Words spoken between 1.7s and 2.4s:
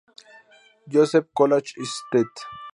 y St.